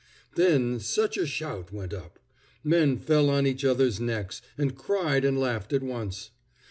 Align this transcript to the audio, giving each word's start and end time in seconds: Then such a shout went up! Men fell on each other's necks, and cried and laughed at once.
Then 0.33 0.79
such 0.79 1.15
a 1.15 1.27
shout 1.27 1.71
went 1.71 1.93
up! 1.93 2.17
Men 2.63 2.97
fell 2.97 3.29
on 3.29 3.45
each 3.45 3.63
other's 3.63 3.99
necks, 3.99 4.41
and 4.57 4.75
cried 4.75 5.23
and 5.23 5.39
laughed 5.39 5.73
at 5.73 5.83
once. 5.83 6.31